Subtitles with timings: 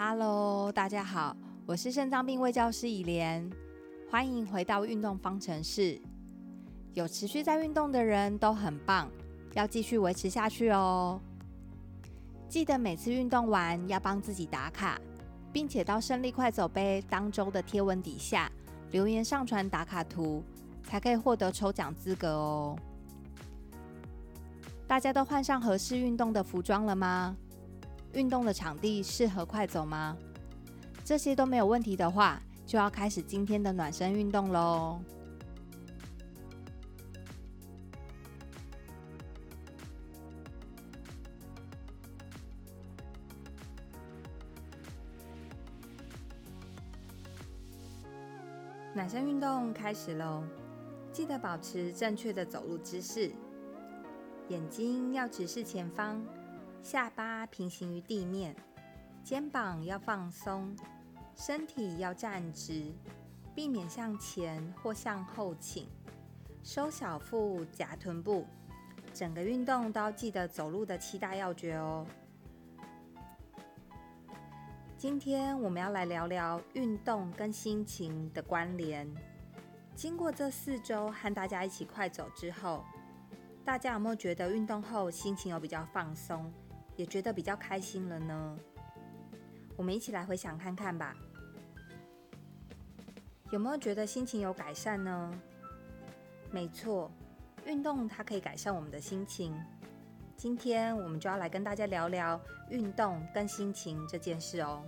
[0.00, 3.50] Hello，大家好，我是肾脏病卫教师以莲，
[4.08, 6.00] 欢迎回到运动方程式。
[6.94, 9.10] 有持续在运动的人都很棒，
[9.54, 11.20] 要继续维持下去哦。
[12.48, 15.00] 记得每次运动完要帮自己打卡，
[15.52, 18.48] 并且到胜利快走杯当周的贴文底下
[18.92, 20.44] 留言上传打卡图，
[20.84, 22.78] 才可以获得抽奖资格哦。
[24.86, 27.36] 大家都换上合适运动的服装了吗？
[28.12, 30.16] 运动的场地适合快走吗？
[31.04, 35.00] 这些都没有问题的话，就要开始今天的暖身运动喽。
[48.94, 50.42] 暖身运动开始喽！
[51.12, 53.30] 记得保持正确的走路姿势，
[54.48, 56.20] 眼睛要直视前方。
[56.82, 58.56] 下巴平行于地面，
[59.22, 60.74] 肩膀要放松，
[61.34, 62.92] 身体要站直，
[63.54, 65.86] 避免向前或向后倾，
[66.62, 68.46] 收小腹，夹臀部。
[69.12, 72.06] 整个运动都要记得走路的七大要诀哦。
[74.96, 79.08] 今天我们要来聊聊运动跟心情的关联。
[79.94, 82.84] 经过这四周和大家一起快走之后，
[83.64, 86.50] 大家有没有觉得运动后心情有比较放松？
[86.98, 88.58] 也觉得比较开心了呢。
[89.76, 91.14] 我们一起来回想看看吧，
[93.52, 95.32] 有没有觉得心情有改善呢？
[96.50, 97.08] 没错，
[97.64, 99.54] 运动它可以改善我们的心情。
[100.36, 104.82] 今天我们就要来跟大家聊聊运动跟心情这件事哦。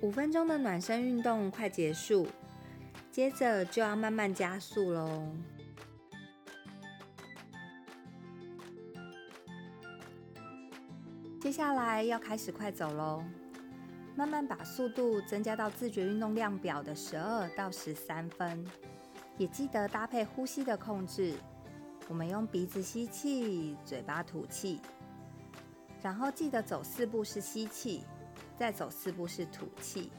[0.00, 2.28] 五分钟的暖身运动快结束，
[3.10, 5.34] 接着就要慢慢加速喽。
[11.40, 13.24] 接下来要开始快走喽，
[14.14, 18.64] 慢慢把速度增加到自觉运动量表的十二到十三分，
[19.36, 21.34] 也记得搭配呼吸的控制。
[22.08, 24.80] 我们用鼻子吸气，嘴巴吐气，
[26.02, 28.04] 然后记得走四步是吸气。
[28.58, 30.10] 再走四步是吐气。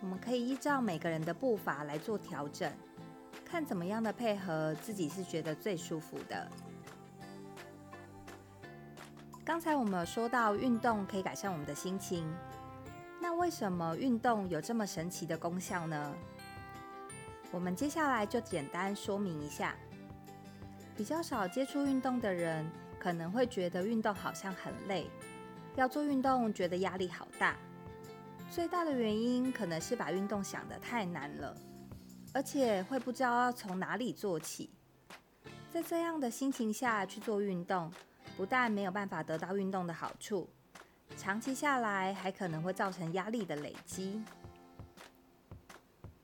[0.00, 2.72] 我们可以依照每个人的步伐来做调整，
[3.44, 6.48] 看怎么样的配合自己是觉得最舒服的。
[9.44, 12.26] 刚才我们有说到运动可以改善我们的心情，
[13.20, 16.14] 那为什么运动有这么神奇的功效呢？
[17.50, 19.74] 我们接下来就简单说明一下。
[20.96, 22.64] 比较少接触运动的人，
[22.98, 25.10] 可能会觉得运动好像很累。
[25.80, 27.56] 要做运动，觉得压力好大。
[28.50, 31.56] 最大的原因可能是把运动想得太难了，
[32.34, 34.68] 而且会不知道要从哪里做起。
[35.72, 37.90] 在这样的心情下去做运动，
[38.36, 40.46] 不但没有办法得到运动的好处，
[41.16, 44.22] 长期下来还可能会造成压力的累积。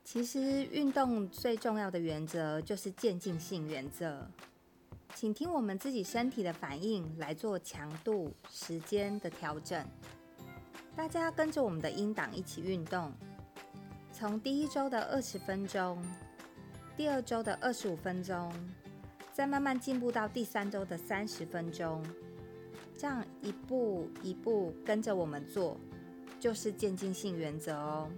[0.04, 4.28] 其实，运动最重要的原则就是渐进性原则。
[5.16, 9.82] 请听我们自己身体的反应来做强度、时间的调整。
[10.94, 13.10] 大家跟着我们的音档一起运动，
[14.12, 16.04] 从第一周的二十分钟，
[16.98, 18.52] 第二周的二十五分钟，
[19.32, 22.04] 再慢慢进步到第三周的三十分钟。
[22.94, 25.80] 这样一步一步跟着我们做，
[26.38, 28.10] 就是渐进性原则哦。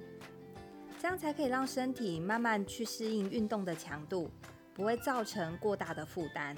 [1.00, 4.28] 这样才可以让身体慢慢去适应运动的强度，
[4.74, 6.56] 不会造成过大的负担。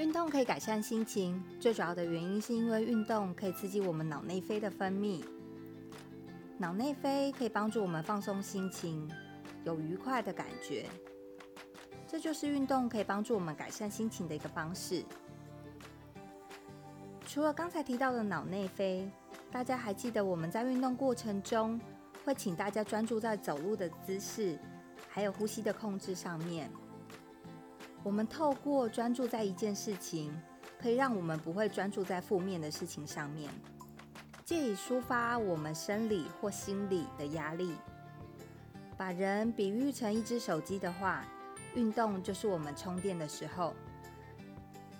[0.00, 5.22] 运动可以改善心情，最主要的原因是因为运动可以刺激我们脑内啡的分泌。
[6.56, 9.06] 脑内啡可以帮助我们放松心情，
[9.62, 10.86] 有愉快的感觉。
[12.08, 15.04] 这就是运动可以帮助我们改善心情的一个方式。
[17.26, 19.06] 除了刚才提到的脑内啡，
[19.52, 21.78] 大家还记得我们在运动过程中
[22.24, 24.58] 会请大家专注在走路的姿势，
[25.10, 26.70] 还有呼吸的控制上面。
[28.02, 30.32] 我们透过专注在一件事情，
[30.80, 33.50] 可以让我们不会专注在负面的事情上面，
[34.44, 37.76] 借以抒发我们生理或心理的压力。
[38.96, 41.24] 把人比喻成一只手机的话。
[41.76, 43.72] 运动就是我们充电的时候，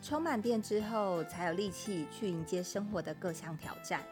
[0.00, 4.04] 充满电之后，才有力气去迎接生活的各项挑战。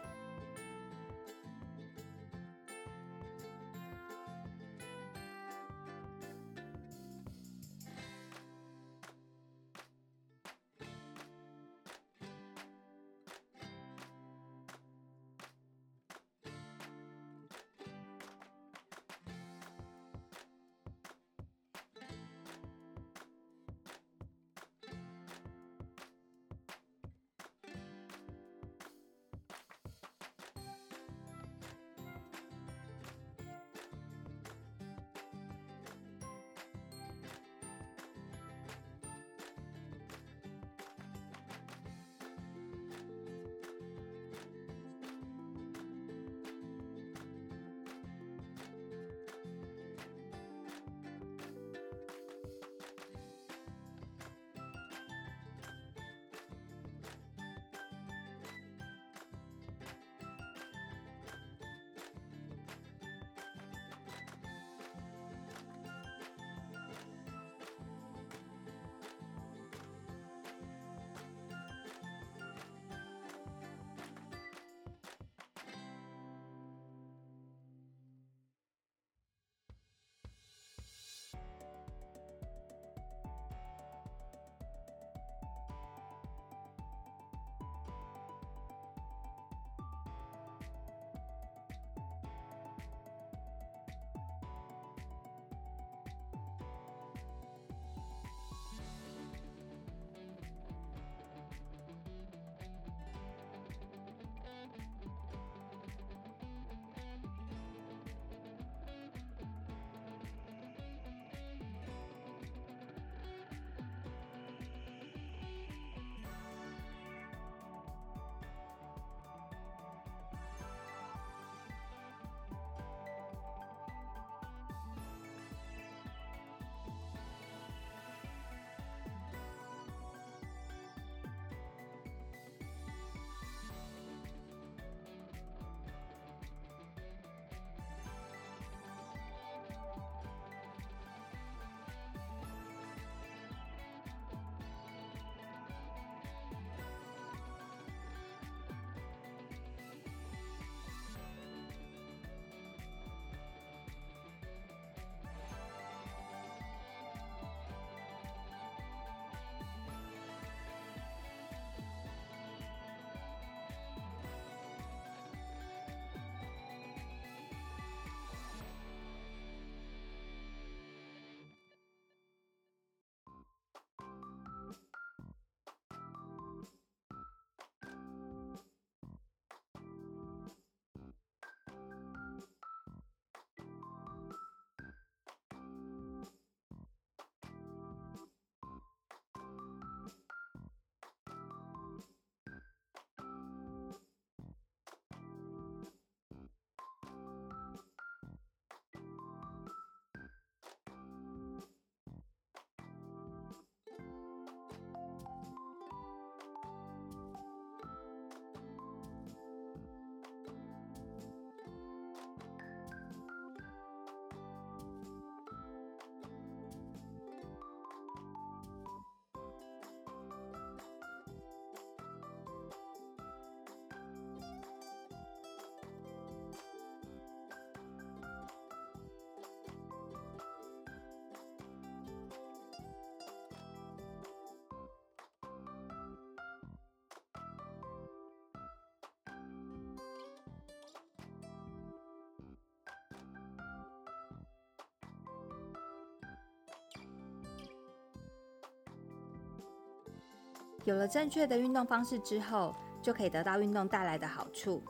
[250.89, 254.83] 有了正确的运动方式之后，就可以得到运动带来的好处。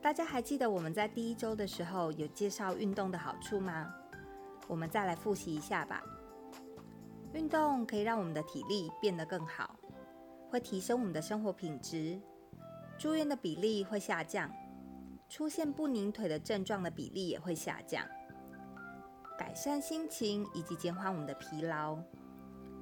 [0.00, 3.92] 大家还记得我们在第一周的时候有介绍运动的好处吗？
[4.68, 6.00] 我们再来复习一下吧。
[7.32, 9.74] 运动可以让我们的体力变得更好，
[10.50, 12.16] 会提升我们的生活品质，
[12.96, 14.48] 住院的比例会下降，
[15.28, 18.06] 出现不拧腿的症状的比例也会下降，
[19.36, 21.98] 改善心情以及减缓我们的疲劳。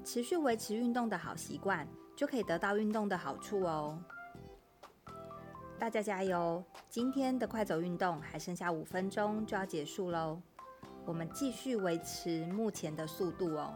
[0.04, 3.98] 持续维持运动的好习惯，就可以得到运动的好处哦。
[5.78, 6.62] 大家加油！
[6.88, 10.40] 今天的快走运动还剩下五分钟就要结束喽，
[11.04, 13.74] 我们继续维持目前的速度哦。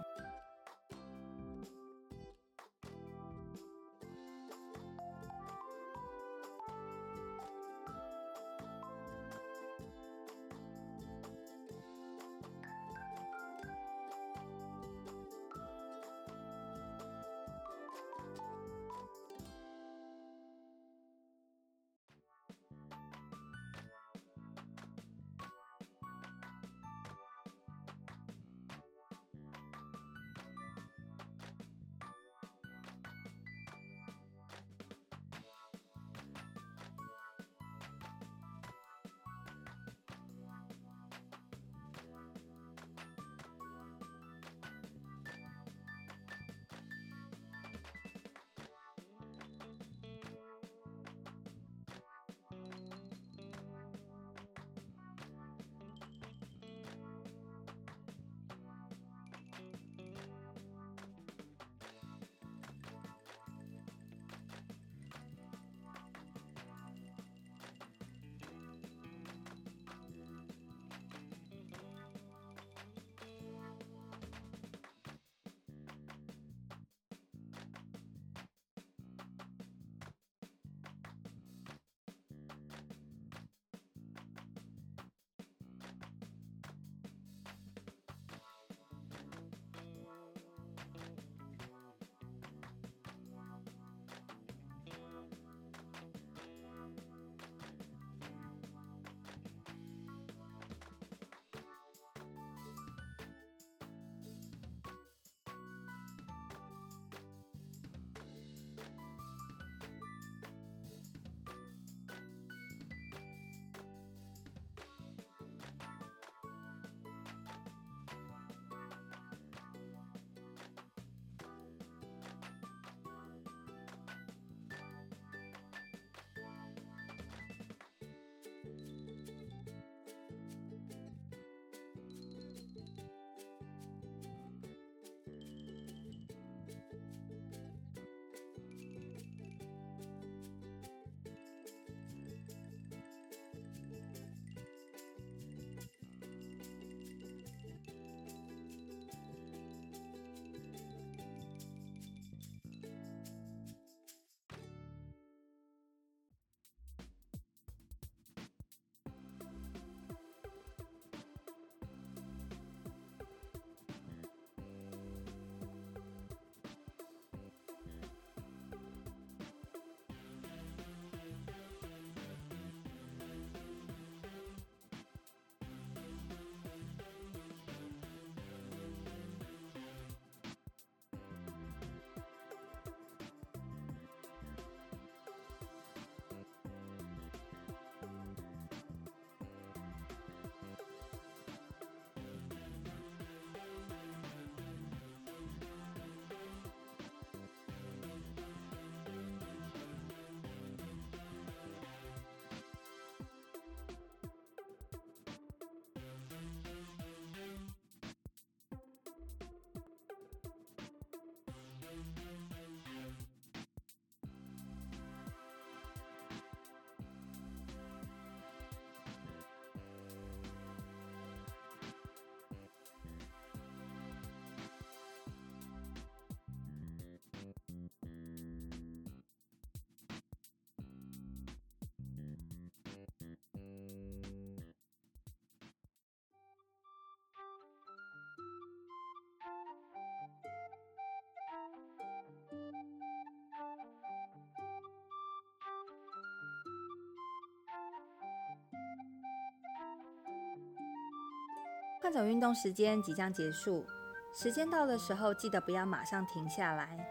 [252.07, 253.85] 快走运动时间即将结束，
[254.33, 257.05] 时间到的时候，记得不要马上停下来，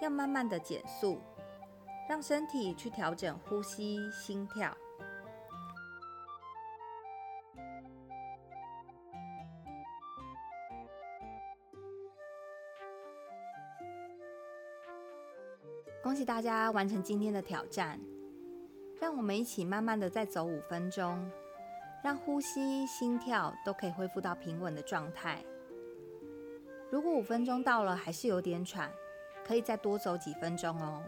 [0.00, 1.20] 要慢慢的减速，
[2.08, 4.72] 让身体去调整呼吸、心跳。
[16.00, 17.98] 恭喜大家完成今天的挑战！
[19.00, 21.28] 让我们一起慢慢的再走五分钟，
[22.02, 25.44] 让呼吸、心跳都可以恢复到平稳的状态。
[26.90, 28.90] 如果五分钟到了还是有点喘，
[29.44, 31.02] 可以再多走几分钟哦。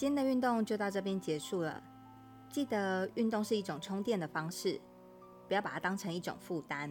[0.00, 1.78] 今天的运动就到这边结束了。
[2.48, 4.80] 记得运动是一种充电的方式，
[5.46, 6.90] 不要把它当成一种负担。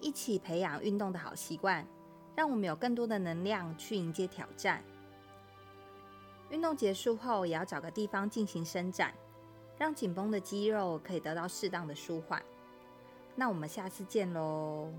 [0.00, 1.86] 一起培养运动的好习惯，
[2.34, 4.82] 让我们有更多的能量去迎接挑战。
[6.50, 9.14] 运动结束后，也要找个地方进行伸展，
[9.78, 12.42] 让紧绷的肌肉可以得到适当的舒缓。
[13.36, 14.92] 那我们下次见喽！